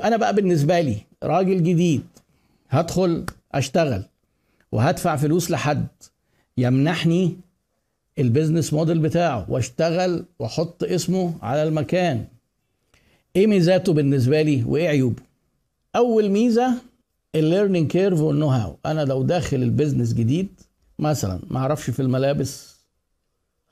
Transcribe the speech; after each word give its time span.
أنا 0.00 0.16
بقى 0.16 0.34
بالنسبة 0.34 0.80
لي 0.80 0.96
راجل 1.22 1.62
جديد 1.62 2.02
هدخل 2.70 3.26
أشتغل 3.52 4.02
وهدفع 4.72 5.16
فلوس 5.16 5.50
لحد 5.50 5.86
يمنحني 6.58 7.36
ال 8.18 8.24
business 8.24 8.72
model 8.72 8.98
بتاعه 8.98 9.46
وأشتغل 9.50 10.24
وأحط 10.38 10.84
اسمه 10.84 11.34
على 11.42 11.62
المكان. 11.62 12.24
إيه 13.36 13.46
ميزاته 13.46 13.92
بالنسبة 13.92 14.42
لي 14.42 14.64
وإيه 14.64 14.88
عيوبه؟ 14.88 15.22
أول 15.96 16.28
ميزة 16.30 16.74
ال 17.34 17.40
learning 17.40 17.90
curve 17.90 18.20
وال 18.20 18.29
know 18.29 18.46
how 18.48 18.76
أنا 18.86 19.04
لو 19.04 19.22
داخل 19.22 19.56
ال 19.56 19.62
business 19.62 20.12
جديد 20.14 20.48
مثلا 20.98 21.40
ما 21.50 21.58
أعرفش 21.58 21.90
في 21.90 22.02
الملابس 22.02 22.76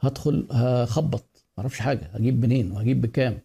هدخل 0.01 0.47
هخبط. 0.51 1.25
ما 1.59 1.63
أعرفش 1.63 1.79
حاجة. 1.79 2.11
هجيب 2.15 2.43
منين؟ 2.45 2.73
وهجيب 2.73 3.01
بكام؟ 3.01 3.39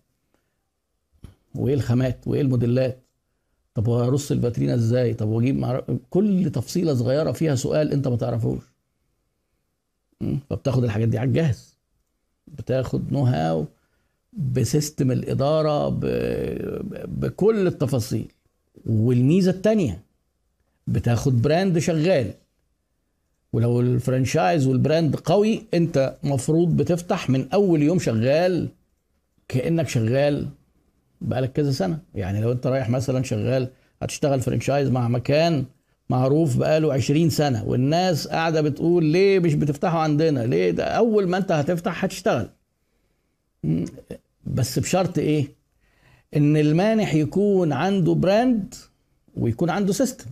وإيه 1.56 1.74
الخامات؟ 1.74 2.28
وإيه 2.28 2.42
الموديلات؟ 2.42 3.00
طب 3.74 3.88
وارص 3.88 4.32
الباترينا 4.32 4.74
إزاي؟ 4.76 5.14
طب 5.14 5.28
واجيب. 5.28 5.82
كل 6.10 6.52
تفصيلة 6.54 6.94
صغيرة 6.94 7.32
فيها 7.32 7.56
سؤال 7.56 7.92
أنت 7.92 8.08
ما 8.08 8.16
تعرفوش. 8.16 8.64
فبتاخد 10.50 10.84
الحاجات 10.84 11.08
دي 11.08 11.18
على 11.18 11.28
الجاهز 11.28 11.76
بتاخد 12.48 13.14
know 13.14 13.24
how 13.26 13.66
ب 14.34 14.45
system 14.45 15.12
الإدارة 15.12 15.90
ب... 15.90 16.00
بكل 17.20 17.68
التفاصيل. 17.68 18.32
والميزة 18.86 19.52
الثانية 19.52 20.04
بتاخد 20.88 21.42
brand 21.42 21.80
شغال. 21.80 22.34
ولو 23.54 23.80
ال 23.82 23.90
franchise 23.90 24.68
وال 24.68 24.81
brand 24.81 25.16
قوي 25.16 25.64
أنت 25.74 26.18
مفروض 26.24 26.78
بتفتح 26.78 27.30
من 27.30 27.50
أول 27.52 27.82
يوم 27.82 28.00
شغال 28.00 28.70
كأنك 29.48 29.88
شغال 29.88 30.50
بقالك 31.24 31.52
كذا 31.52 31.72
سنة. 31.72 32.00
يعني 32.16 32.42
لو 32.42 32.52
انت 32.52 32.68
رايح 32.68 32.90
مثلا 32.90 33.24
شغال 33.24 33.68
هتشتغل 34.02 34.42
franchise 34.42 34.90
مع 34.90 35.08
مكان 35.08 35.66
معروف 36.10 36.58
بقاله 36.58 36.94
20 36.94 37.30
سنة 37.30 37.64
والناس 37.66 38.28
قاعدة 38.28 38.62
بتقول 38.62 39.06
ليه 39.06 39.40
مش 39.40 39.54
بتفتحوا 39.54 40.00
عندنا؟ 40.00 40.40
ليه 40.46 40.72
ده؟ 40.72 40.84
أول 40.86 41.28
ما 41.28 41.38
انت 41.38 41.52
هتفتح 41.52 42.04
هتشتغل. 42.06 42.50
بس 44.46 44.80
بشرط 44.80 45.18
إيه؟ 45.18 45.48
إن 46.36 46.58
المانح 46.58 47.14
يكون 47.14 47.74
عنده 47.74 48.14
brand 48.14 48.76
ويكون 49.36 49.70
عنده 49.70 49.94
system 49.94 50.26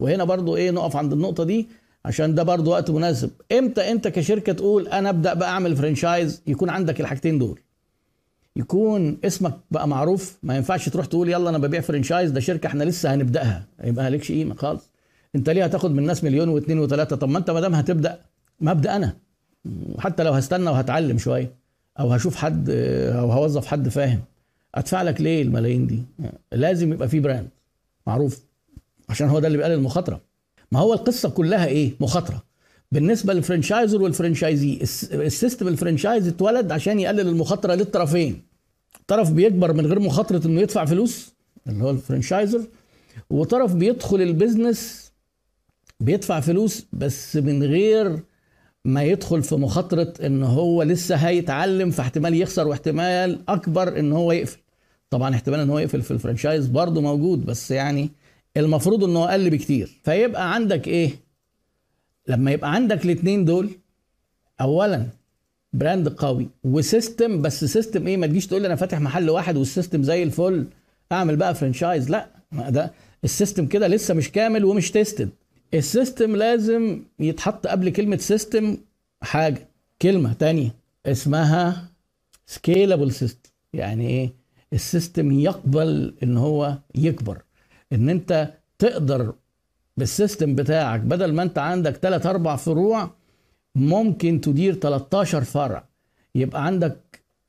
وهنا 0.00 0.24
برضو 0.24 0.56
إيه 0.56 0.70
نقف 0.70 0.96
عند 0.96 1.12
النقطة 1.12 1.44
دي 1.44 1.68
عشان 2.04 2.34
ده 2.34 2.42
برضو 2.42 2.70
وقت 2.70 2.90
مناسب. 2.90 3.30
إمتى 3.52 3.90
أنت 3.92 4.08
كشركة 4.08 4.52
تقول 4.52 4.88
أنا 4.88 5.08
أبدأ 5.08 5.34
بقى 5.34 5.48
أعمل 5.48 5.76
franchise 5.76 6.42
يكون 6.46 6.70
عندك 6.70 7.00
الحاجتين 7.00 7.38
دول. 7.38 7.60
يكون 8.56 9.18
اسمك 9.24 9.54
بقى 9.70 9.88
معروف. 9.88 10.38
ما 10.42 10.56
ينفعش 10.56 10.88
تروح 10.88 11.06
تقول 11.06 11.28
يلا 11.30 11.50
أنا 11.50 11.58
ببيع 11.58 11.80
franchise 11.80 12.30
ده 12.30 12.40
شركة 12.40 12.66
إحنا 12.66 12.84
لسه 12.84 13.14
هنبدأها. 13.14 13.64
يبقى 13.84 14.04
مالكش 14.04 14.32
قيمة 14.32 14.54
خالص. 14.54 14.90
أنت 15.34 15.50
ليه 15.50 15.64
هتاخد 15.64 15.90
من 15.90 15.98
الناس 15.98 16.24
مليون 16.24 16.48
واثنين 16.48 16.78
وثلاثه 16.78 17.16
طب 17.16 17.28
ما 17.28 17.38
أنت 17.38 17.50
ما 17.50 17.60
دام 17.60 17.74
هتبدأ 17.74 18.18
ما 18.60 18.70
ابدا 18.70 18.96
أنا. 18.96 19.16
حتى 19.98 20.22
لو 20.22 20.32
هستنى 20.32 20.70
وهتعلم 20.70 21.18
شوية 21.18 21.52
أو 22.00 22.12
هشوف 22.12 22.36
حد 22.36 22.70
أو 23.14 23.32
هوظف 23.32 23.66
حد 23.66 23.88
فاهم. 23.88 24.20
أدفع 24.74 25.02
لك 25.02 25.20
ليه 25.20 25.42
الملايين 25.42 25.86
دي؟ 25.86 26.02
لازم 26.52 26.92
يبقى 26.92 27.08
في 27.08 27.20
brand 27.20 27.48
معروف 28.06 28.40
عشان 29.08 29.28
هو 29.28 29.38
ده 29.38 29.46
اللي 29.46 29.58
بيقلل 29.58 29.74
المخاطرة. 29.74 30.20
ما 30.72 30.78
هو 30.80 30.94
القصة 30.94 31.28
كلها 31.30 31.66
إيه؟ 31.66 31.92
مخاطرة. 32.00 32.42
بالنسبة 32.92 33.34
للفرنشايزر 33.34 34.02
والفرنشايزي 34.02 34.78
السيستم 35.12 35.68
الفرنشايز 35.68 36.28
اتولد 36.28 36.72
عشان 36.72 37.00
يقلل 37.00 37.20
المخاطرة 37.28 37.74
للطرفين. 37.74 38.42
طرف 39.06 39.30
بيكبر 39.30 39.72
من 39.72 39.86
غير 39.86 40.00
مخاطرة 40.00 40.46
إنه 40.46 40.60
يدفع 40.60 40.84
فلوس 40.84 41.32
اللي 41.68 41.84
هو 41.84 41.90
ال 41.90 41.97
franchisor 41.97 42.62
وطرف 43.30 43.74
بيدخل 43.74 44.22
ال 44.22 44.32
business 44.32 45.12
بيدفع 46.00 46.40
فلوس 46.40 46.86
بس 46.92 47.36
من 47.36 47.62
غير 47.62 48.18
ما 48.84 49.04
يدخل 49.04 49.42
في 49.42 49.54
مخاطرة 49.54 50.12
إن 50.26 50.42
هو 50.42 50.82
لسه 50.82 51.16
هيتعلم 51.16 51.90
فاحتمال 51.90 52.34
يخسر 52.34 52.68
واحتمال 52.68 53.40
أكبر 53.48 53.98
إن 53.98 54.12
هو 54.12 54.32
يقفل. 54.32 54.58
طبعا 55.10 55.34
احتمال 55.34 55.60
إن 55.60 55.70
هو 55.70 55.78
يقفل 55.78 56.02
في 56.02 56.10
ال 56.10 56.16
franchise 56.16 56.66
برضه 56.66 57.00
موجود 57.00 57.46
بس 57.46 57.70
يعني 57.70 58.10
المفروض 58.56 59.04
انه 59.04 59.24
أقل 59.24 59.50
بكتير. 59.50 60.00
فيبقى 60.04 60.54
عندك 60.54 60.88
إيه؟ 60.88 61.10
لما 62.28 62.50
يبقى 62.50 62.74
عندك 62.74 63.04
الاثنين 63.04 63.44
دول 63.44 63.70
اولا 64.60 65.06
brand 65.72 66.08
قوي 66.08 66.48
و 66.64 66.75
system 66.75 67.42
بس 67.42 67.64
system 67.64 68.06
إيه؟ 68.06 68.16
ما 68.16 68.26
تجيش 68.26 68.46
تقول 68.46 68.62
لي 68.62 68.66
أنا 68.66 68.76
فاتح 68.76 69.00
محل 69.00 69.30
واحد 69.30 69.56
وال 69.56 69.68
system 69.68 70.02
زي 70.02 70.22
الفل 70.22 70.66
أعمل 71.12 71.36
بقى 71.36 71.54
franchise 71.54 72.10
لا 72.10 72.28
ما 72.52 72.70
ده 72.70 72.92
ال 73.24 73.30
system 73.30 73.66
كده 73.66 73.88
لسه 73.88 74.14
مش 74.14 74.32
كامل 74.32 74.64
ومش 74.64 74.90
tested 74.90 75.30
ال 75.74 75.83
system 75.83 76.36
لازم 76.36 77.02
يتحط 77.18 77.66
قبل 77.66 77.90
كلمة 77.90 78.16
system 78.16 78.76
حاجة 79.22 79.68
كلمة 80.02 80.32
تانية 80.32 80.74
اسمها 81.06 81.88
scalable 82.46 83.12
system 83.12 83.50
يعني 83.72 84.08
إيه؟ 84.08 84.32
ال 84.72 84.81
system 84.81 85.32
يقبل 85.40 86.14
إن 86.22 86.36
هو 86.36 86.78
يكبر. 86.94 87.42
إن 87.92 88.08
أنت 88.08 88.50
تقدر 88.78 89.34
بال 89.96 90.10
system 90.10 90.54
بتاعك. 90.54 91.00
بدل 91.00 91.32
ما 91.32 91.42
انت 91.42 91.58
عندك 91.58 91.96
3 91.96 92.30
4 92.30 92.56
فروع 92.56 93.10
ممكن 93.74 94.40
تدير 94.40 94.74
13 94.74 95.44
فرع. 95.44 95.84
يبقى 96.34 96.66
عندك 96.66 96.96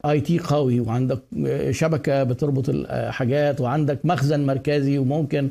IT 0.06 0.40
قوي 0.40 0.80
وعندك 0.80 1.20
شبكة 1.72 2.24
بتربط 2.24 2.70
الحاجات 2.70 3.62
وعندك 3.62 4.06
مخزن 4.06 4.46
مركزي 4.46 4.98
وممكن 4.98 5.50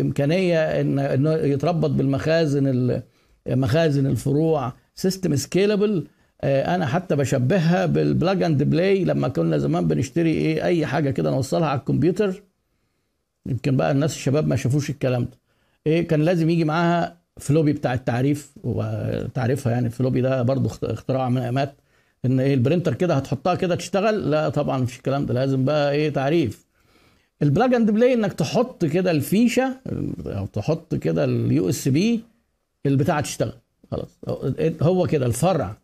إمكانية 0.00 0.80
إن 0.80 0.98
انه 0.98 1.32
يتربط 1.32 1.90
بالمخازن 1.90 3.00
مخازن 3.48 4.06
الفروع. 4.06 4.72
system 4.94 5.36
scalable 5.36 6.06
أنا 6.44 6.86
حتى 6.86 7.16
بشبهها 7.16 7.86
بال 7.86 8.05
plug 8.05 8.42
and 8.42 8.62
play 8.62 9.04
لما 9.04 9.28
كنا 9.28 9.58
زمان 9.58 9.88
بنشتري 9.88 10.30
إيه 10.32 10.64
أي 10.64 10.86
حاجة 10.86 11.10
كده 11.10 11.30
نوصلها 11.30 11.68
على 11.68 11.78
الكمبيوتر. 11.80 12.42
يمكن 13.46 13.76
بقى 13.76 13.90
الناس 13.90 14.14
الشباب 14.14 14.46
ما 14.46 14.56
شافوش 14.56 14.90
الكلام 14.90 15.22
ده. 15.24 15.47
إيه 15.88 16.08
كان 16.08 16.22
لازم 16.22 16.50
يجي 16.50 16.64
معاها 16.64 17.16
floppy 17.40 17.72
بتاع 17.72 17.94
التعريف 17.94 18.52
وتعريفها 18.64 19.72
يعني. 19.72 19.86
ال 19.86 19.91
floppy 19.91 20.20
ده 20.20 20.42
برضو 20.42 20.68
اختراع 20.82 21.28
من 21.28 21.38
امات 21.42 21.74
إن 22.24 22.40
إيه 22.40 22.54
ال 22.54 22.59
printer 22.59 22.94
كده 22.94 23.14
هتحطها 23.14 23.54
كده 23.54 23.74
تشتغل. 23.74 24.30
لا 24.30 24.48
طبعا 24.48 24.78
مفيش 24.78 24.96
الكلام 24.96 25.26
ده 25.26 25.34
لازم 25.34 25.64
بقى 25.64 25.92
إيه 25.92 26.10
تعريف. 26.12 26.64
ال 27.42 27.48
plug 27.48 27.74
and 27.74 27.90
play 27.90 28.14
إنك 28.14 28.32
تحط 28.32 28.84
كده 28.84 29.10
الفيشة 29.10 29.76
أو 30.26 30.46
تحط 30.46 30.94
كده 30.94 31.24
ال 31.24 31.68
USB 31.68 32.20
البتاعة 32.86 33.20
تشتغل. 33.20 33.52
خلاص. 33.90 34.18
هو 34.82 35.06
كده 35.06 35.26
الفرع. 35.26 35.76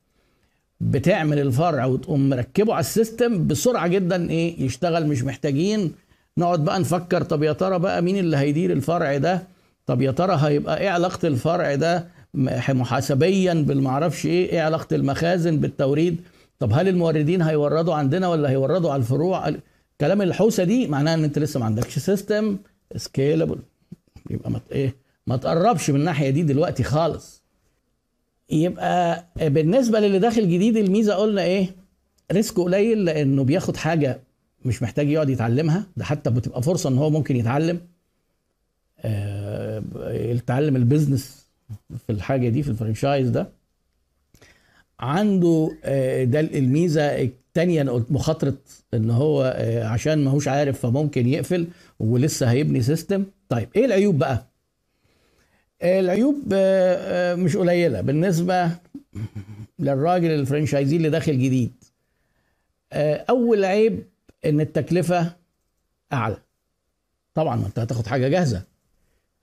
بتعمل 0.81 1.38
الفرع 1.38 1.84
وتقوم 1.84 2.28
مركبه 2.28 2.72
على 2.72 2.81
ال 2.81 2.90
system 2.90 3.47
بسرعة 3.47 3.87
جدا 3.87 4.31
إيه 4.31 4.62
يشتغل 4.62 5.06
مش 5.06 5.22
محتاجين. 5.25 5.93
نقعد 6.38 6.64
بقى 6.64 6.81
نفكر 6.81 7.22
طب 7.22 7.43
يا 7.43 7.53
ترى 7.53 7.78
بقى 7.78 8.03
مين 8.03 8.16
اللي 8.19 8.37
هيدير 8.37 8.72
الفرع 8.72 9.16
ده؟ 9.16 9.53
طب 9.87 10.03
يا 10.03 10.11
ترى 10.11 10.37
هيبقى 10.41 10.81
إيه 10.81 10.89
علاقة 10.91 11.28
الفرع 11.28 11.75
ده 11.75 12.09
محاسبيا 12.69 13.55
بالمعرفش 13.55 14.27
إيه؟ 14.27 14.53
إيه 14.53 14.61
علاقة 14.62 14.97
المخازن 14.97 15.56
بالتوريد؟ 15.61 16.21
طب 16.59 16.72
هل 16.72 16.89
الموردين 16.89 17.43
هيوردوا 17.43 17.94
عندنا 17.94 18.28
ولا 18.28 18.50
هيوردوا 18.50 18.91
على 18.93 19.00
الفروع؟ 19.00 19.53
كل 20.00 20.22
الحوسة 20.23 20.65
دي 20.65 20.87
معناها 20.87 21.15
إن 21.15 21.25
أنت 21.25 21.39
لسه 21.39 21.61
ما 21.61 21.67
عندكش 21.67 21.99
system 21.99 22.59
scalable 22.97 23.59
يبقى 24.31 24.50
ما 24.50 24.61
إيه؟ 24.73 24.97
ما 25.27 25.37
تقربش 25.37 25.91
من 25.91 26.00
الناحية 26.00 26.31
دي 26.31 26.43
دلوقتي 26.43 26.83
خالص. 26.83 27.43
يبقى 28.50 29.25
بالنسبة 29.37 30.00
للي 30.00 30.19
داخل 30.19 30.43
جديد 30.43 30.77
الميزة 30.77 31.15
قلنا 31.15 31.43
إيه؟ 31.43 31.67
risk 32.32 32.56
قليل 32.61 33.05
لأنه 33.05 33.44
بياخد 33.44 33.77
حاجة 33.77 34.21
مش 34.65 34.83
محتاج 34.83 35.09
يقعد 35.11 35.31
يتعلمها. 35.31 35.87
ده 35.97 36.05
حتى 36.05 36.31
بتبقى 36.31 36.62
فرصة 36.62 36.89
إن 36.91 36.99
هو 36.99 37.11
ممكن 37.11 37.37
يتعلم. 37.37 37.81
آه 39.05 39.83
يتعلم 40.11 40.77
ال 40.76 40.84
business 40.84 41.46
في 42.06 42.12
الحاجة 42.12 42.49
دي 42.49 42.62
في 42.62 42.69
ال 42.70 42.76
franchise 42.76 43.29
ده 43.31 43.49
عنده 45.01 45.77
آه 45.85 46.25
ده 46.25 46.41
الميزة 46.41 47.03
الثانية 47.23 47.81
أنا 47.83 47.93
قلت 47.93 48.12
مخاطرة 48.12 48.55
إن 48.95 49.11
هو 49.11 49.55
آه 49.56 49.85
عشان 49.85 50.25
ما 50.25 50.31
هوش 50.31 50.49
عارف 50.49 50.81
فممكن 50.81 51.29
يقفل 51.29 51.67
ولسه 52.01 52.51
هيبني 52.51 52.83
سيستم 52.83 53.25
طيب 53.49 53.69
إيه 53.77 53.85
العيوب 53.85 54.19
بقى؟ 54.19 54.47
العيوب 55.83 56.55
مش 57.45 57.56
قليلة 57.56 58.01
بالنسبة 58.01 58.71
للراجل 59.79 60.31
الفرنشايزي 60.31 60.97
اللي 60.97 61.11
داخل 61.11 61.33
جديد. 61.33 61.73
أول 63.31 63.65
عيب 63.65 64.03
إن 64.45 64.61
التكلفة 64.61 65.33
أعلى. 66.12 66.37
طبعا 67.35 67.56
ما 67.56 67.67
أنت 67.67 67.79
هتاخد 67.79 68.06
حاجة 68.06 68.29
جاهزة. 68.29 68.62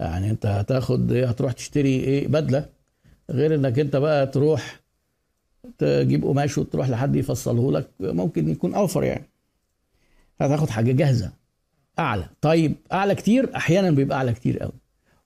يعني 0.01 0.29
انت 0.29 0.45
هتاخد 0.45 1.13
هتروح 1.13 1.51
تشتري 1.51 1.89
إيه 1.99 2.27
بدلة 2.27 2.65
غير 3.29 3.55
انك 3.55 3.79
انت 3.79 3.95
بقى 3.95 4.27
تروح 4.27 4.79
تجيب 5.77 6.25
قماش 6.25 6.57
وتروح 6.57 6.89
لحد 6.89 7.15
يفصله 7.15 7.71
لك 7.71 7.87
ممكن 7.99 8.49
يكون 8.49 8.73
أوفر 8.73 9.03
يعني. 9.03 9.25
هتاخد 10.41 10.69
حاجة 10.69 10.91
جاهزة 10.91 11.31
أعلى. 11.99 12.25
طيب 12.41 12.75
أعلى 12.93 13.15
كتير 13.15 13.55
أحيانا 13.55 13.91
بيبقى 13.91 14.17
أعلى 14.17 14.33
كتير 14.33 14.59
قوي. 14.59 14.71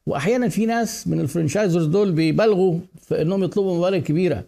وأحيانا 0.06 0.50
في 0.50 0.66
ناس 0.66 1.08
من 1.08 1.20
ال 1.20 1.25
franchisors 1.25 1.86
دول 1.86 2.12
بيبالغوا 2.12 2.80
في 3.02 3.22
إنهم 3.22 3.44
يطلبوا 3.44 3.78
مبالغ 3.78 3.98
كبيرة. 4.00 4.44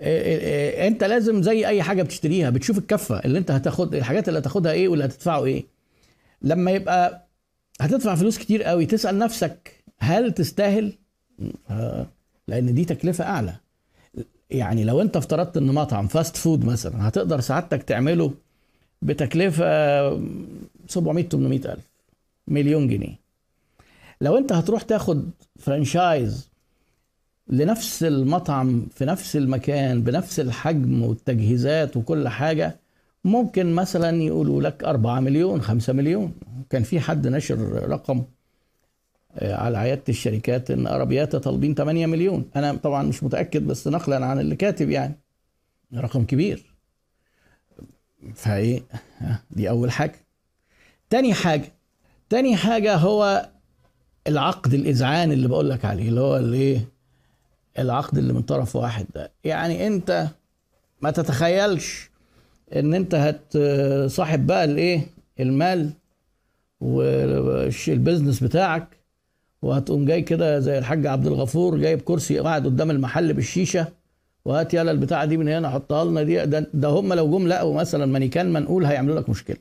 إيه 0.00 0.38
إيه 0.38 0.86
أنت 0.88 1.04
لازم 1.04 1.42
زي 1.42 1.66
أي 1.66 1.82
حاجة 1.82 2.02
بتشتريها 2.02 2.50
بتشوف 2.50 2.78
الكفة 2.78 3.18
اللي 3.18 3.38
أنت 3.38 3.50
هتاخد 3.50 3.94
الحاجات 3.94 4.28
اللي 4.28 4.38
هتاخدها 4.40 4.72
إيه 4.72 4.88
واللي 4.88 5.04
هتدفعه 5.04 5.44
إيه. 5.44 5.64
لما 6.42 6.70
يبقى 6.70 7.25
هتدفع 7.80 8.14
فلوس 8.14 8.38
كتير 8.38 8.62
قوي. 8.62 8.86
تسأل 8.86 9.18
نفسك 9.18 9.84
هل 9.98 10.32
تستاهل؟ 10.32 10.92
لأن 12.48 12.74
دي 12.74 12.84
تكلفة 12.84 13.24
أعلى. 13.24 13.54
يعني 14.50 14.84
لو 14.84 15.00
أنت 15.00 15.16
افترضت 15.16 15.56
إن 15.56 15.66
مطعم 15.66 16.06
fast 16.06 16.36
food 16.36 16.64
مثلا 16.64 17.08
هتقدر 17.08 17.40
سعادتك 17.40 17.82
تعمله 17.82 18.34
بتكلفة 19.02 19.64
700 20.88 21.28
800 21.28 21.58
ألف 21.58 21.84
مليون 22.48 22.88
جنيه. 22.88 23.18
لو 24.20 24.38
أنت 24.38 24.52
هتروح 24.52 24.82
تاخد 24.82 25.30
franchise 25.58 26.48
لنفس 27.48 28.02
المطعم 28.02 28.86
في 28.94 29.04
نفس 29.04 29.36
المكان 29.36 30.02
بنفس 30.02 30.40
الحجم 30.40 31.02
والتجهيزات 31.02 31.96
وكل 31.96 32.28
حاجة 32.28 32.76
ممكن 33.26 33.74
مثلا 33.74 34.22
يقولوا 34.22 34.62
لك 34.62 34.84
4 34.84 35.20
مليون 35.20 35.62
5 35.62 35.92
مليون. 35.92 36.32
كان 36.70 36.82
في 36.82 37.00
حد 37.00 37.26
نشر 37.26 37.58
رقم 37.88 38.24
على 39.42 39.78
عيادة 39.78 40.02
الشركات 40.08 40.70
إن 40.70 40.86
ارابياتا 40.86 41.38
طالبين 41.38 41.74
8 41.74 42.06
مليون. 42.06 42.50
أنا 42.56 42.72
طبعا 42.74 43.02
مش 43.02 43.22
متأكد 43.22 43.66
بس 43.66 43.88
نقلا 43.88 44.26
عن 44.26 44.40
اللي 44.40 44.56
كاتب 44.56 44.90
يعني. 44.90 45.18
رقم 45.94 46.24
كبير. 46.24 46.74
فإيه؟ 48.34 48.82
دي 49.50 49.70
أول 49.70 49.90
حاجة. 49.90 50.26
تاني 51.10 51.34
حاجة 51.34 51.72
تاني 52.28 52.56
حاجة 52.56 52.96
هو 52.96 53.48
العقد 54.26 54.74
الإذعان 54.74 55.32
اللي 55.32 55.48
بقول 55.48 55.70
لك 55.70 55.84
عليه 55.84 56.08
اللي 56.08 56.20
هو 56.20 56.36
الايه 56.36 56.88
العقد 57.78 58.18
اللي 58.18 58.32
من 58.32 58.42
طرف 58.42 58.76
واحد 58.76 59.06
ده. 59.14 59.32
يعني 59.44 59.86
أنت 59.86 60.28
ما 61.00 61.10
تتخيلش 61.10 62.10
ان 62.76 62.94
انت 62.94 63.14
هتصاحب 63.14 64.46
بقى 64.46 64.64
الايه 64.64 65.00
المال 65.40 65.90
وال 66.80 67.12
business 67.12 68.42
بتاعك 68.42 68.88
وهتقوم 69.62 70.04
جاي 70.04 70.22
كده 70.22 70.58
زي 70.60 70.78
الحاج 70.78 71.06
عبد 71.06 71.26
الغفور 71.26 71.78
جايب 71.78 72.00
كرسي 72.00 72.38
قاعد 72.38 72.64
قدام 72.66 72.90
المحل 72.90 73.32
بالشيشة 73.32 73.86
وهات 74.44 74.74
يلا 74.74 74.90
البتاعة 74.90 75.24
دي 75.24 75.36
من 75.36 75.48
هنا 75.48 75.70
حطها 75.70 76.04
لنا 76.04 76.22
دي 76.22 76.46
ده, 76.46 76.66
ده 76.74 76.88
هم 76.88 77.12
لو 77.12 77.30
جم 77.30 77.48
لقوا 77.48 77.74
مثلا 77.74 78.06
مانيكان 78.06 78.52
منقول 78.52 78.84
هيعملوا 78.84 79.20
لك 79.20 79.28
مشكلة. 79.30 79.56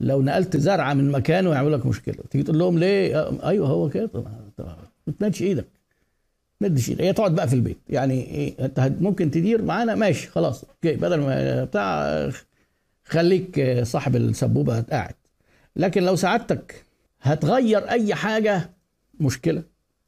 لو 0.00 0.22
نقلت 0.22 0.56
زرعة 0.56 0.94
من 0.94 1.10
مكانه 1.12 1.50
يعملوا 1.50 1.76
لك 1.76 1.86
مشكلة. 1.86 2.14
تيجي 2.30 2.44
تقول 2.44 2.58
لهم 2.58 2.78
ليه؟ 2.78 3.28
أيوه 3.48 3.68
هو 3.68 3.88
كده 3.88 4.10
ما 5.06 5.12
تمدش 5.18 5.42
إيدك. 5.42 5.66
ما 6.60 6.65
تمدش 6.65 6.88
إيدك 6.88 7.02
هي 7.02 7.12
تقعد 7.12 7.34
بقى 7.34 7.48
في 7.48 7.54
البيت. 7.54 7.78
يعني 7.88 8.14
إيه 8.24 8.54
أنت 8.64 8.92
ممكن 9.00 9.30
تدير 9.30 9.62
معانا 9.62 9.94
ماشي 9.94 10.28
خلاص. 10.28 10.64
okay 10.64 10.96
بدل 10.96 11.20
ما 11.20 11.64
بتاع 11.64 12.30
خليك 13.04 13.80
صاحب 13.82 14.16
السبوبة 14.16 14.80
قاعد. 14.80 15.14
لكن 15.76 16.02
لو 16.02 16.16
سعادتك 16.16 16.84
هتغير 17.22 17.90
أي 17.90 18.14
حاجة 18.14 18.70
مشكلة. 19.20 19.62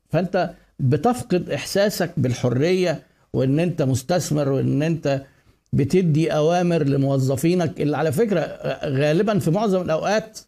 فأنت 0.08 0.50
بتفقد 0.78 1.50
إحساسك 1.50 2.10
بالحرية 2.16 3.02
وإن 3.32 3.60
أنت 3.60 3.82
مستثمر 3.82 4.48
وإن 4.48 4.82
أنت 4.82 5.22
بتدي 5.72 6.32
أوامر 6.32 6.82
لموظفينك 6.82 7.80
اللي 7.80 7.96
على 7.96 8.12
فكرة 8.12 8.40
غالبا 8.84 9.38
في 9.38 9.50
معظم 9.50 9.82
الأوقات 9.82 10.38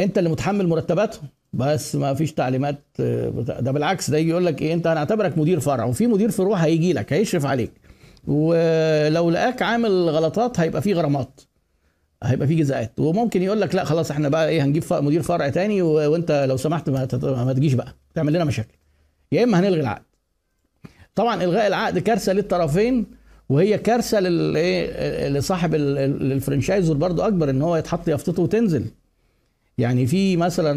أنت 0.00 0.18
اللي 0.18 0.28
متحمل 0.30 0.66
مرتباتهم. 0.68 1.28
بس 1.52 1.96
ما 1.96 2.14
فيش 2.14 2.32
تعليمات 2.32 2.82
ده 3.38 3.72
بالعكس 3.72 4.10
ده 4.10 4.18
يجي 4.18 4.30
يقول 4.30 4.46
لك 4.46 4.62
إيه 4.62 4.74
أنت 4.74 4.86
هنعتبرك 4.86 5.38
مدير 5.38 5.60
فرع 5.60 5.84
وفي 5.84 6.06
مدير 6.06 6.30
فروع 6.30 6.56
هيجي 6.56 6.92
لك 6.92 7.12
هيشرف 7.12 7.46
عليك. 7.46 7.72
ولو 8.26 9.30
لقاك 9.30 9.62
عامل 9.62 10.08
غلطات 10.10 10.60
هيبقى 10.60 10.82
في 10.82 10.92
غرامات 10.94 11.40
هيبقى 12.22 12.48
في 12.48 12.54
جزاءات. 12.54 12.92
وممكن 13.00 13.42
يقول 13.42 13.60
لك 13.60 13.74
لا 13.74 13.84
خلاص 13.84 14.10
إحنا 14.10 14.28
بقى 14.28 14.48
إيه 14.48 14.64
هنجيب 14.64 14.84
مدير 14.90 15.22
فرع 15.22 15.48
تاني 15.48 15.82
وأنت 15.82 16.46
لو 16.48 16.56
سمحت 16.56 16.90
ما, 16.90 17.08
ما 17.44 17.52
تجيش 17.52 17.72
بقى 17.74 17.94
تعمل 18.14 18.32
لنا 18.32 18.44
مشاكل. 18.44 18.74
يا 19.32 19.44
إما 19.44 19.60
هنلغي 19.60 19.80
العقد. 19.80 20.02
طبعا 21.14 21.44
إلغاء 21.44 21.66
العقد 21.66 21.98
كارثة 21.98 22.32
للطرفين 22.32 23.06
وهي 23.48 23.78
كارثة 23.78 24.20
للإيه 24.20 25.28
لصاحب 25.28 25.74
ال 25.74 25.85
franchisor 25.85 26.94
برضو 26.94 27.22
أكبر 27.22 27.50
إن 27.50 27.62
هو 27.62 27.76
يتحط 27.76 28.08
يافطته 28.08 28.42
وتنزل. 28.42 28.84
يعني 29.82 30.06
في 30.06 30.36
مثلا 30.36 30.74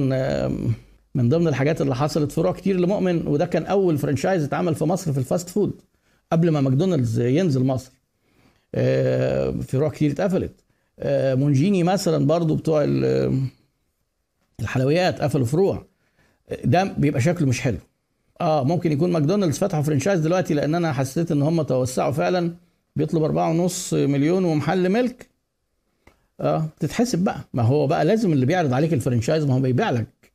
من 1.16 1.30
ضمن 1.30 1.48
الحاجات 1.48 1.82
اللي 1.82 1.96
حصلت 1.96 2.32
فروع 2.32 2.52
كتير 2.52 2.80
لمؤمن 2.80 3.28
وده 3.28 3.46
كان 3.46 3.66
أول 3.66 3.98
franchise 3.98 4.44
اتعمل 4.44 4.76
في 4.76 4.84
مصر 4.84 5.14
في 5.14 5.18
ال 5.18 5.24
fast 5.24 5.50
food 5.50 5.82
قبل 6.32 6.50
ما 6.50 6.62
ماكدونالدز 6.62 7.20
ينزل 7.20 7.64
مصر. 7.64 7.92
فروع 9.68 9.90
كتير 9.90 10.12
اتقفلت. 10.12 10.52
مونجيني 11.40 11.84
مثلا 11.84 12.26
برضو 12.28 12.56
بتوع 12.56 12.86
الحلويات 14.60 15.22
قفلوا 15.22 15.46
فروع. 15.46 15.86
ده 16.64 16.84
بيبقى 16.84 17.22
شكله 17.22 17.48
مش 17.48 17.62
حلو. 17.62 17.78
آه 18.42 18.64
ممكن 18.64 18.92
يكون 18.92 19.12
ماكدونالدز 19.12 19.58
فتحوا 19.58 19.84
franchise 19.84 20.20
دلوقتي 20.20 20.54
لأن 20.54 20.76
أنا 20.76 20.94
حسيت 20.94 21.32
إن 21.32 21.42
هم 21.42 21.62
توسعوا 21.62 22.12
فعلا. 22.12 22.56
بيطلب 22.96 23.24
أربعة 23.24 23.50
ونص 23.50 23.94
مليون 23.94 24.46
ومحل 24.46 24.90
ملك. 24.90 25.35
آه 26.40 26.70
تتحسب 26.80 27.20
بقى. 27.20 27.40
ما 27.54 27.64
هو 27.64 27.88
بقى 27.88 28.06
لازم 28.06 28.34
اللي 28.34 28.46
بيعرض 28.46 28.74
عليك 28.74 28.94
ال 28.94 28.99
franchise 28.99 29.44
ما 29.46 29.54
هو 29.54 29.60
بيبيع 29.60 29.90
لك. 29.90 30.32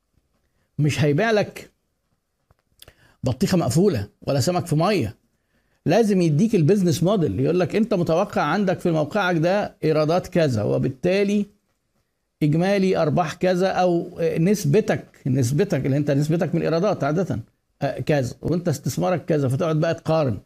مش 0.79 1.05
هيبيع 1.05 1.31
لك 1.31 1.71
بطيخة 3.25 3.59
مقفولة 3.59 4.09
ولا 4.23 4.41
سمك 4.41 4.67
في 4.67 4.77
مية. 4.77 5.17
لازم 5.87 6.21
يديك 6.21 6.55
البيزنس 6.55 7.03
موديل. 7.03 7.41
يقول 7.41 7.61
لك 7.61 7.77
أنت 7.77 7.95
متوقع 7.95 8.43
عندك 8.43 8.81
في 8.81 8.91
موقعك 8.91 9.37
ده 9.37 9.77
إيرادات 9.85 10.27
كذا 10.27 10.63
وبالتالي 10.63 11.47
إجمالي 12.43 12.97
أرباح 12.97 13.35
كذا 13.35 13.69
أو 13.69 14.21
نسبتك 14.39 15.05
نسبتك 15.27 15.87
اللي 15.87 15.97
أنت 15.97 16.11
نسبتك 16.11 16.55
من 16.55 16.61
الإيرادات 16.61 17.05
عادة 17.05 17.41
كذا. 18.07 18.35
وأنت 18.43 18.69
استثمارك 18.69 19.25
كذا 19.25 19.49
فتقعد 19.49 19.77
بقى 19.81 19.95
تقارن 19.95 20.39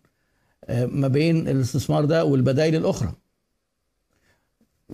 ما 0.71 1.09
بين 1.09 1.49
الاستثمار 1.49 2.05
ده 2.05 2.25
والبدائل 2.25 2.75
الأخرى. 2.77 3.13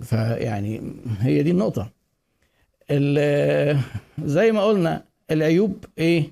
فيعني 0.02 0.82
هي 1.20 1.42
دي 1.42 1.50
النقطة. 1.50 1.90
زي 4.24 4.52
ما 4.52 4.64
قلنا 4.64 5.04
العيوب 5.30 5.84
إيه؟ 5.98 6.30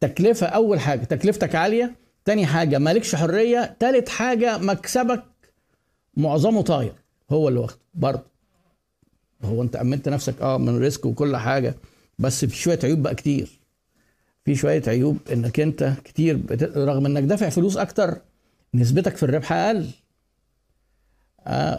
تكلفة 0.00 0.46
أول 0.46 0.80
حاجة 0.80 1.04
تكلفتك 1.04 1.54
عالية. 1.54 1.94
تاني 2.24 2.46
حاجة 2.46 2.78
مالكش 2.78 3.14
حرية. 3.14 3.76
تالت 3.80 4.08
حاجة 4.08 4.58
مكسبك 4.58 5.22
معظمه 6.16 6.62
طاير. 6.62 6.92
هو 7.30 7.48
اللي 7.48 7.60
واخده 7.60 7.80
برضه. 7.94 8.22
هو 9.44 9.62
أنت 9.62 9.76
أمنت 9.76 10.08
نفسك 10.08 10.42
آه 10.42 10.58
من 10.58 10.78
ريسك 10.78 11.06
وكل 11.06 11.36
حاجة 11.36 11.74
بس 12.18 12.44
في 12.44 12.56
شوية 12.56 12.78
عيوب 12.84 13.02
بقى 13.02 13.14
كتير. 13.14 13.60
في 14.44 14.54
شوية 14.54 14.82
عيوب 14.86 15.18
إنك 15.32 15.60
أنت 15.60 15.92
كتير 16.04 16.36
بت... 16.36 16.62
رغم 16.62 17.06
إنك 17.06 17.22
دافع 17.22 17.48
فلوس 17.48 17.76
أكتر 17.76 18.18
نسبتك 18.74 19.16
في 19.16 19.22
الربح 19.22 19.52
آه 19.52 19.84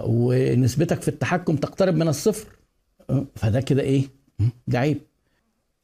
ونسبتك 0.03 1.01
في 1.01 1.08
التحكم 1.08 1.56
تقترب 1.56 1.96
من 1.96 2.08
الصفر. 2.08 2.48
آه 3.10 3.25
فده 3.36 3.62
كده 3.62 3.82
إيه؟ 3.82 4.03
ده 4.68 4.80
عيب. 4.80 4.98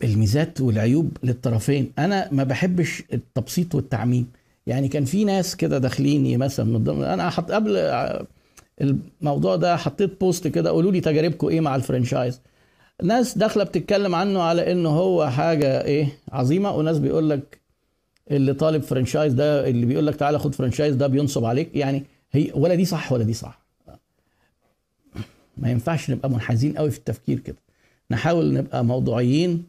الميزات 0.04 0.62
والعيوب 0.62 1.18
للطرفين. 1.24 1.92
أنا 2.00 2.30
ما 2.32 2.44
بحبش 2.44 3.04
التبسيط 3.14 3.76
والتعميم. 3.76 4.28
يعني 4.68 4.88
كان 4.88 5.06
في 5.06 5.26
ناس 5.26 5.56
كده 5.56 5.78
داخلين 5.78 6.40
مثلا 6.40 6.66
من 6.66 6.84
ضمن 6.84 7.04
أنا 7.04 7.30
حط 7.30 7.52
قبل 7.52 7.78
الموضوع 8.82 9.56
ده 9.56 9.78
حطيت 9.78 10.20
post 10.20 10.48
كده 10.48 10.70
قولوا 10.70 10.92
لي 10.92 11.02
تجاربكم 11.02 11.48
إيه 11.48 11.62
مع 11.62 11.76
ال 11.76 11.82
franchise. 11.82 12.42
ناس 13.04 13.38
داخلة 13.38 13.64
بتتكلم 13.64 14.16
عنه 14.16 14.42
على 14.42 14.72
انه 14.72 14.90
هو 14.90 15.30
حاجة 15.30 15.84
إيه؟ 15.84 16.08
عظيمة. 16.32 16.72
وناس 16.72 17.00
بيقول 17.00 17.30
لك 17.30 17.62
اللي 18.32 18.54
طالب 18.54 18.82
franchise 18.82 19.34
ده 19.34 19.68
اللي 19.68 19.86
بيقول 19.86 20.08
لك 20.08 20.16
تعالى 20.16 20.40
خد 20.40 20.56
franchise 20.56 20.96
ده 20.96 21.08
بينصب 21.08 21.46
عليك. 21.46 21.76
يعني 21.76 22.04
هي 22.32 22.52
ولا 22.56 22.76
دي 22.76 22.86
صح 22.86 23.12
ولا 23.12 23.24
دي 23.24 23.34
صح. 23.34 23.67
ما 25.58 25.72
ينفعش 25.72 26.12
نبقى 26.12 26.30
منحازين 26.30 26.74
قوي 26.78 26.92
في 26.92 26.98
التفكير 26.98 27.40
كده. 27.40 27.58
نحاول 28.12 28.54
نبقى 28.54 28.86
موضوعيين 28.86 29.64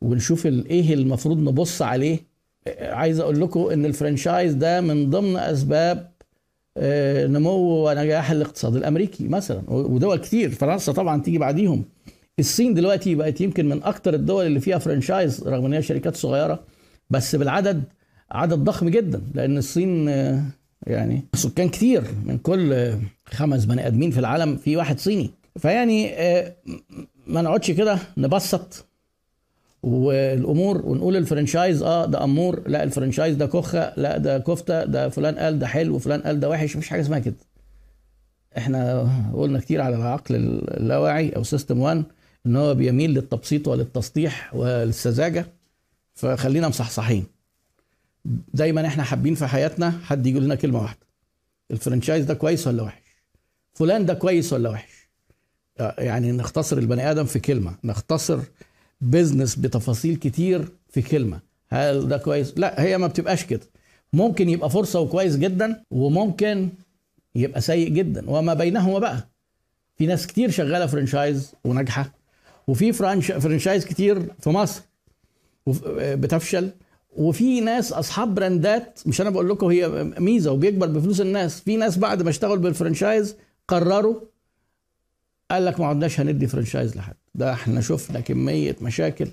ونشوف 0.00 0.46
إيه 0.46 0.94
المفروض 0.94 1.38
نبص 1.38 1.82
عليه. 1.82 2.18
عايز 2.80 3.20
أقول 3.20 3.40
لكم 3.40 3.60
إن 3.60 3.84
الفرنشايز 3.86 4.54
ده 4.54 4.80
من 4.80 5.10
ضمن 5.10 5.36
أسباب 5.36 6.12
نمو 7.28 7.88
ونجاح 7.88 8.30
الاقتصاد 8.30 8.76
الأمريكي 8.76 9.28
مثلا 9.28 9.62
ودول 9.70 10.18
كتير. 10.18 10.50
فرنسا 10.50 10.92
طبعا 10.92 11.22
تيجي 11.22 11.38
بعديهم. 11.38 11.84
الصين 12.38 12.74
دلوقتي 12.74 13.14
بقت 13.14 13.40
يمكن 13.40 13.68
من 13.68 13.82
أكتر 13.82 14.14
الدول 14.14 14.46
اللي 14.46 14.60
فيها 14.60 14.78
فرنشايز 14.78 15.48
رغم 15.48 15.64
إن 15.66 15.72
هي 15.72 15.82
شركات 15.82 16.16
صغيرة 16.16 16.62
بس 17.10 17.36
بالعدد 17.36 17.82
عدد 18.30 18.58
ضخم 18.58 18.88
جدا 18.88 19.22
لأن 19.34 19.58
الصين 19.58 20.08
يعني 20.86 21.22
سكان 21.34 21.68
كتير 21.68 22.04
من 22.24 22.38
كل 22.38 22.92
خمس 23.26 23.64
بني 23.64 23.86
آدمين 23.86 24.10
في 24.10 24.18
العالم 24.20 24.56
في 24.56 24.76
واحد 24.76 24.98
صيني. 24.98 25.30
فيعني 25.58 26.12
ما 27.26 27.42
نقعدش 27.42 27.70
كده 27.70 27.98
نبسط 28.16 28.84
الأمور 29.82 30.86
ونقول 30.86 31.16
ال 31.16 31.23
franchise 31.23 31.82
آه 31.82 32.06
ده 32.06 32.24
أمور 32.24 32.62
لا 32.68 32.82
ال 32.82 32.87
franchise 32.87 33.36
ده 33.36 33.46
كخه 33.46 33.92
لا 33.96 34.18
ده 34.18 34.38
كفتة 34.38 34.84
ده 34.84 35.08
فلان 35.08 35.34
قال 35.38 35.58
ده 35.58 35.66
حلو 35.66 35.94
وفلان 35.94 36.20
قال 36.20 36.40
ده 36.40 36.48
وحش 36.50 36.76
مفيش 36.76 36.88
حاجة 36.88 37.00
اسمها 37.00 37.18
كده. 37.18 37.34
إحنا 38.58 39.02
قلنا 39.34 39.60
كتير 39.60 39.80
على 39.80 39.96
العقل 39.96 40.34
اللاواعي 40.34 41.28
أو 41.30 41.42
system 41.42 41.78
1 41.80 42.04
إن 42.46 42.56
هو 42.56 42.74
بيميل 42.74 43.10
للتبسيط 43.10 43.68
وللتسطيح 43.68 44.54
وللسذاجة. 44.54 45.46
فخلينا 46.14 46.68
مصحصحين. 46.68 47.24
دايما 48.54 48.86
إحنا 48.86 49.02
حابين 49.02 49.34
في 49.34 49.46
حياتنا 49.46 49.90
حد 49.90 50.26
يقول 50.26 50.44
لنا 50.44 50.54
كلمة 50.54 50.82
واحدة. 50.82 51.06
الفرنشايز 51.70 52.24
ده 52.24 52.34
كويس 52.34 52.66
ولا 52.66 52.82
وحش؟ 52.82 53.02
فلان 53.74 54.06
ده 54.06 54.14
كويس 54.14 54.52
ولا 54.52 54.70
وحش؟ 54.70 55.08
يعني 55.98 56.32
نختصر 56.32 56.78
البني 56.78 57.10
آدم 57.10 57.24
في 57.24 57.38
كلمة. 57.38 57.74
نختصر 57.84 58.40
بزنس 59.00 59.56
بتفاصيل 59.56 60.16
كتير 60.16 60.68
في 60.90 61.02
كلمة. 61.02 61.40
هل 61.68 62.08
ده 62.08 62.16
كويس؟ 62.18 62.54
لا 62.56 62.82
هي 62.82 62.98
ما 62.98 63.06
بتبقاش 63.06 63.44
كده. 63.44 63.66
ممكن 64.12 64.48
يبقى 64.48 64.70
فرصة 64.70 65.00
وكويس 65.00 65.36
جدا 65.36 65.84
وممكن 65.90 66.68
يبقى 67.34 67.60
سيء 67.60 67.88
جدا. 67.88 68.30
وما 68.30 68.54
بينهما 68.54 68.98
بقى. 68.98 69.28
في 69.96 70.06
ناس 70.06 70.26
كتير 70.26 70.50
شغالة 70.50 70.86
franchise 70.86 71.52
وناجحة 71.64 72.12
وفي 72.66 72.92
franchise 73.40 73.84
كتير 73.86 74.32
في 74.40 74.50
مصر 74.50 74.82
بتفشل. 75.98 76.70
وفي 77.16 77.60
ناس 77.60 77.92
أصحاب 77.92 78.34
brandات 78.34 79.00
مش 79.06 79.20
أنا 79.20 79.30
بقول 79.30 79.48
لكم 79.48 79.66
هي 79.66 79.88
ميزة 80.18 80.52
وبيكبر 80.52 80.86
بفلوس 80.86 81.20
الناس. 81.20 81.60
في 81.60 81.76
ناس 81.76 81.98
بعد 81.98 82.22
ما 82.22 82.30
اشتغلوا 82.30 82.56
بال 82.56 82.70
franchise 82.70 83.36
قرروا 83.68 84.14
قال 85.50 85.64
لك 85.64 85.80
ما 85.80 85.86
عدناش 85.86 86.20
هندي 86.20 86.46
franchise 86.46 86.96
لحد. 86.96 87.14
ده 87.34 87.52
إحنا 87.52 87.80
شفنا 87.80 88.20
كمية 88.20 88.76
مشاكل 88.82 89.28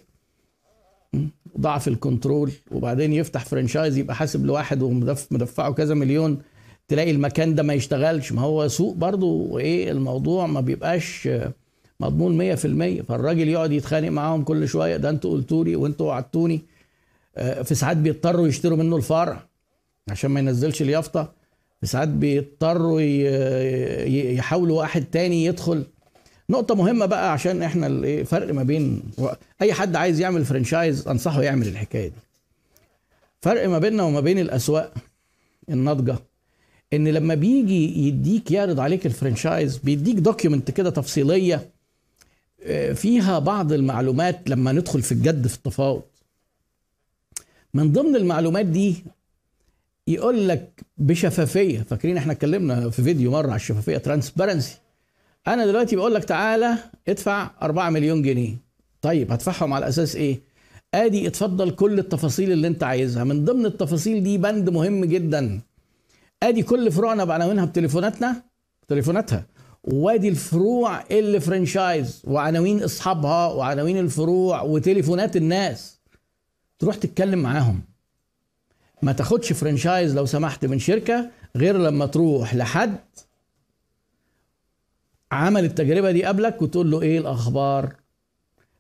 ضعف 1.60 1.88
ال 1.88 1.96
control 1.96 2.52
وبعدين 2.72 3.14
يفتح 3.14 3.46
franchise 3.46 3.98
يبقى 3.98 4.16
حاسب 4.16 4.46
لواحد 4.46 4.82
ومدفعه 4.82 5.74
كذا 5.74 5.94
مليون 5.94 6.38
تلاقي 6.88 7.12
المكان 7.12 7.56
ده 7.56 7.64
ما 7.64 7.74
يشتغلش. 7.74 8.32
ما 8.32 8.42
هو 8.42 8.68
سوق 8.68 8.96
برضه 8.96 9.28
وايه 9.28 9.92
الموضوع 9.92 10.48
ما 10.48 10.62
بيبقاش 10.62 11.30
مضمون 12.00 12.56
100% 12.56 12.58
فالراجل 13.02 13.48
يقعد 13.48 13.72
يتخانق 13.72 14.10
معاهم 14.10 14.44
كل 14.44 14.68
شوية 14.68 14.98
ده 14.98 15.10
أنتوا 15.10 15.32
قلتوا 15.32 15.64
لي 15.66 15.76
وأنتوا 15.76 16.08
وعدتوني. 16.08 16.62
في 17.38 17.76
ساعات 17.76 17.98
بيضطروا 17.98 18.48
يشتروا 18.48 18.78
منه 18.78 18.96
الفرع 18.96 19.44
عشان 20.10 20.32
ما 20.32 20.40
ينزلش 20.40 20.82
اليافطة. 20.82 21.34
في 21.82 21.88
ساعات 21.88 22.08
بيضطروا 22.08 23.02
يحاولوا 24.36 24.78
واحد 24.80 25.06
تاني 25.06 25.46
يدخل. 25.46 25.86
نقطة 26.50 26.76
مهمة 26.76 27.06
بقى 27.06 27.32
عشان 27.32 27.64
إحنا 27.64 27.88
الفرق 27.88 28.54
ما 28.54 28.64
بين 28.64 29.02
أي 29.62 29.74
حد 29.74 29.96
عايز 29.96 30.20
يعمل 30.20 30.46
فرنشايز 30.46 31.08
أنصحه 31.08 31.42
يعمل 31.44 31.68
الحكاية 31.68 32.08
دي. 32.08 32.14
فرق 33.42 33.68
ما 33.70 33.80
بيننا 33.80 34.04
وما 34.04 34.20
بين 34.20 34.40
الأسواق 34.40 34.94
الناضجة 35.70 36.16
إن 36.94 37.08
لما 37.08 37.36
بيجي 37.36 38.08
يديك 38.08 38.52
يعرض 38.52 38.80
عليك 38.80 39.06
ال 39.06 39.13
franchise 39.13 39.78
بيديك 39.78 40.16
document 40.16 40.72
كده 40.72 40.90
تفصيلية 40.90 41.70
آه، 42.64 42.94
فيها 42.94 43.40
بعض 43.40 43.74
المعلومات 43.74 44.50
لما 44.50 44.72
ندخل 44.72 45.02
في 45.02 45.12
الجد 45.12 45.48
في 45.48 45.56
التفاوض. 45.56 46.02
من 47.74 47.92
ضمن 47.92 48.16
المعلومات 48.16 48.66
دي 48.66 49.04
يقول 50.08 50.48
لك 50.48 50.82
بشفافية. 50.98 51.80
فاكرين 51.82 52.18
إحنا 52.18 52.32
اتكلمنا 52.34 52.90
في 52.90 53.04
فيديو 53.04 53.32
مرة 53.32 53.48
على 53.48 53.56
الشفافية؟ 53.56 53.98
transparency 53.98 54.78
أنا 55.48 55.66
دلوقتي 55.66 55.96
بقول 55.96 56.14
لك 56.14 56.24
تعالى 56.24 56.78
ادفع 57.08 57.50
4 57.62 57.90
مليون 57.90 58.22
جنيه. 58.22 58.56
طيب 59.02 59.32
هدفعهم 59.32 59.74
على 59.74 59.88
أساس 59.88 60.16
إيه؟ 60.16 60.40
آدي 60.94 61.28
اتفضل 61.28 61.72
كل 61.72 62.00
التفاصيل 62.00 62.52
اللي 62.52 62.68
أنت 62.68 62.84
عايزها. 62.84 63.24
من 63.24 63.46
ضمن 63.46 63.66
التفاصيل 63.66 64.24
دي 64.24 64.38
بند 64.38 64.70
مهم 64.70 65.06
جدا. 65.06 65.62
آدي 66.44 66.64
كل 66.64 66.92
فروعنا 66.92 67.24
بعناوينها 67.24 67.66
بتليفوناتنا 67.66 68.44
تليفوناتها. 68.88 69.46
وادي 69.84 70.30
الفروع 70.30 71.04
اللي 71.12 71.40
فرنشايز 71.40 72.22
وعناوين 72.28 72.84
أصحابها 72.84 73.48
وعناوين 73.48 73.98
الفروع 74.00 74.62
وتليفونات 74.62 75.36
الناس. 75.36 75.99
تروح 76.80 76.96
تتكلم 76.96 77.40
معاهم. 77.40 77.82
ما 79.02 79.12
تاخدش 79.12 79.54
فرنشايز 79.54 80.16
لو 80.16 80.26
سمحت 80.26 80.66
من 80.66 80.80
شركة 80.80 81.30
غير 81.56 81.78
لما 81.78 82.06
تروح 82.06 82.56
لحد 82.56 82.98
عمل 85.32 85.66
التجربة 85.66 86.12
دي 86.12 86.26
قبلك 86.26 86.62
وتقول 86.62 86.92
له 86.92 87.02
إيه 87.02 87.20
الأخبار؟ 87.20 87.96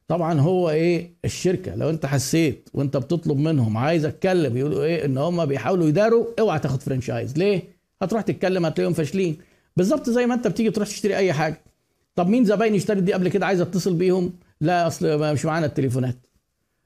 طبعا 0.07 0.39
هو 0.39 0.69
إيه 0.69 1.13
الشركة. 1.25 1.75
لو 1.75 1.89
أنت 1.89 2.05
حسيت 2.05 2.69
وأنت 2.73 2.97
بتطلب 2.97 3.37
منهم 3.37 3.77
عايز 3.77 4.05
أتكلم 4.05 4.57
يقولوا 4.57 4.83
إيه 4.83 5.05
إن 5.05 5.17
هم 5.17 5.45
بيحاولوا 5.45 5.87
يداروا 5.87 6.25
أوعى 6.39 6.59
تاخد 6.59 6.81
فرنشايز 6.81 7.37
ليه؟ 7.37 7.63
هتروح 8.01 8.21
تتكلم 8.21 8.65
هتلاقيهم 8.65 8.93
فاشلين. 8.93 9.37
بالظبط 9.77 10.09
زي 10.09 10.25
ما 10.25 10.33
أنت 10.33 10.47
بتيجي 10.47 10.71
تروح 10.71 10.87
تشتري 10.87 11.17
أي 11.17 11.33
حاجة. 11.33 11.61
طب 12.15 12.27
مين 12.27 12.45
زباين 12.45 12.75
اشترت 12.75 13.03
دي 13.03 13.13
قبل 13.13 13.29
كده 13.29 13.45
عايز 13.45 13.61
اتصل 13.61 13.93
بيهم؟ 13.93 14.33
لا 14.61 14.87
أصل 14.87 15.33
مش 15.33 15.45
معانا 15.45 15.65
التليفونات. 15.65 16.28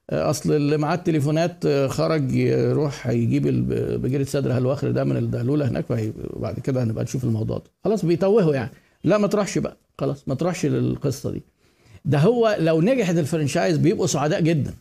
أصل 0.09 0.51
اللي 0.51 0.77
معاه 0.77 0.95
التليفونات 0.95 1.67
خرج 1.87 2.31
يروح 2.31 3.07
يجيب 3.07 3.47
بجيرة 4.01 4.23
صدر 4.23 4.51
هالواخر 4.57 4.91
ده 4.91 5.03
من 5.03 5.17
الدهلولة 5.17 5.67
هناك 5.67 5.85
وبعد 6.15 6.59
كده 6.59 6.83
هنبقى 6.83 7.03
نشوف 7.03 7.23
الموضوع 7.23 7.57
ده. 7.57 7.63
خلاص 7.83 8.05
بيتوهوا 8.05 8.53
يعني. 8.55 8.71
لا 9.03 9.17
ما 9.17 9.27
تروحش 9.27 9.57
بقى. 9.57 9.77
خلاص 9.99 10.27
ما 10.27 10.35
تروحش 10.35 10.65
للقصة 10.65 11.31
دي. 11.31 11.43
ده 12.05 12.17
هو 12.17 12.57
لو 12.59 12.81
نجحت 12.81 13.17
الفرنشايز 13.17 13.77
بيبقوا 13.77 14.07
سعداء 14.07 14.41
جدا. 14.41 14.73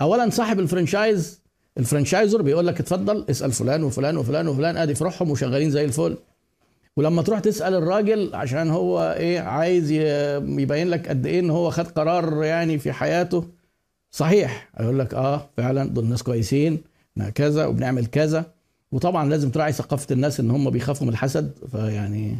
اولا 0.00 0.30
صاحب 0.30 0.60
الفرنشايز 0.60 1.40
الفرنشايزر 1.78 2.42
بيقول 2.42 2.66
لك 2.66 2.80
اتفضل 2.80 3.24
اسأل 3.30 3.52
فلان 3.52 3.82
وفلان 3.82 4.16
وفلان 4.16 4.48
وفلان 4.48 4.76
ادي 4.76 4.94
فروعهم 4.94 5.30
وشغالين 5.30 5.70
زي 5.70 5.84
الفل. 5.84 6.16
ولما 6.96 7.22
تروح 7.22 7.38
تسأل 7.40 7.74
الراجل 7.74 8.34
عشان 8.34 8.70
هو 8.70 9.14
إيه 9.18 9.40
عايز 9.40 9.90
يبين 9.90 10.88
لك 10.88 11.08
قد 11.08 11.26
إيه 11.26 11.40
إن 11.40 11.50
هو 11.50 11.70
خد 11.70 11.86
قرار 11.86 12.44
يعني 12.44 12.78
في 12.78 12.92
حياته 12.92 13.44
صحيح. 14.10 14.70
يقول 14.80 14.98
لك 14.98 15.14
آه 15.14 15.50
فعلا 15.56 15.84
دول 15.84 16.06
ناس 16.06 16.22
كويسين 16.22 16.82
كذا 17.34 17.66
وبنعمل 17.66 18.06
كذا. 18.06 18.52
وطبعا 18.92 19.28
لازم 19.28 19.50
تراعي 19.50 19.72
ثقافة 19.72 20.12
الناس 20.12 20.40
إن 20.40 20.50
هم 20.50 20.70
بيخافوا 20.70 21.06
من 21.06 21.12
الحسد 21.12 21.52
فيعني 21.70 22.36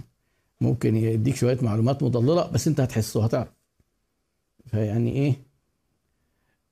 ممكن 0.61 0.97
يديك 0.97 1.37
شوية 1.37 1.59
معلومات 1.63 2.03
مضللة 2.03 2.47
بس 2.47 2.69
أنت 2.69 2.81
هتحس 2.81 3.17
وهتعرف 3.17 3.49
فيعني 4.67 5.13
إيه؟ 5.13 5.35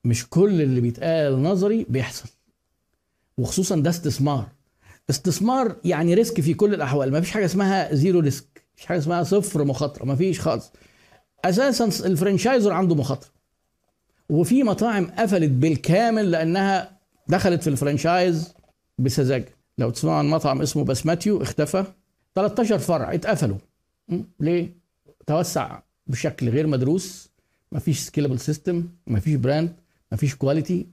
مش 0.03 0.29
كل 0.29 0.61
اللي 0.61 0.81
بيتقال 0.81 1.43
نظري 1.43 1.85
بيحصل. 1.89 2.29
وخصوصا 3.37 3.75
ده 3.75 3.89
استثمار. 3.89 4.47
استثمار 5.09 5.75
يعني 5.85 6.13
risk 6.13 6.41
في 6.41 6.53
كل 6.53 6.73
الأحوال. 6.73 7.11
ما 7.11 7.21
فيش 7.21 7.31
حاجة 7.31 7.45
اسمها 7.45 7.95
zero 7.95 8.19
risk. 8.19 8.65
مفيش 8.73 8.85
حاجة 8.85 8.97
اسمها 8.97 9.23
صفر 9.23 9.63
مخاطرة. 9.63 10.05
ما 10.05 10.15
فيش 10.15 10.39
خالص. 10.39 10.71
أساسا 11.45 11.85
ال 12.05 12.11
franchisor 12.11 12.71
عنده 12.73 12.95
مخاطرة. 12.95 13.29
وفي 14.29 14.63
مطاعم 14.63 15.05
قفلت 15.05 15.51
بالكامل 15.51 16.31
لأنها 16.31 16.97
دخلت 17.27 17.61
في 17.63 17.69
ال 17.69 17.77
franchise 17.77 18.53
بسذاجة. 18.97 19.49
لو 19.77 19.89
تسمعوا 19.89 20.17
عن 20.17 20.29
مطعم 20.29 20.61
اسمه 20.61 20.83
بسماتيو 20.83 21.41
اختفى. 21.41 21.85
13 22.35 22.77
فرع 22.79 23.13
اتقفلوا. 23.13 23.57
ليه؟ 24.39 24.69
توسع 25.27 25.79
بشكل 26.07 26.49
غير 26.49 26.67
مدروس. 26.67 27.29
مفيش 27.71 27.99
scalable 27.99 28.39
system 28.39 28.87
مفيش 29.07 29.35
brand 29.35 29.73
مفيش 30.11 30.35
quality 30.35 30.87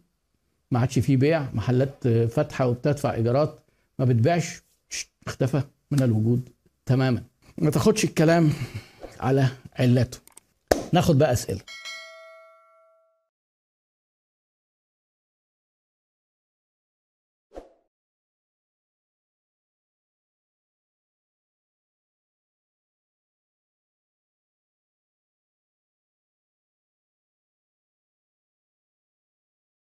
ما 0.70 0.78
عادش 0.78 0.98
فيه 0.98 1.16
بيع. 1.16 1.48
محلات 1.54 2.08
فاتحة 2.08 2.66
وبتدفع 2.66 3.14
إيجارات. 3.14 3.58
ما 3.98 4.04
بتبيعش. 4.04 4.62
اختفى 5.26 5.62
من 5.90 6.02
الوجود 6.02 6.48
تماما. 6.86 7.22
ما 7.58 7.70
تاخدش 7.70 8.04
الكلام 8.04 8.52
على 9.20 9.48
علاته 9.76 10.18
ناخد 10.92 11.18
بقى 11.18 11.32
أسئلة. 11.32 11.60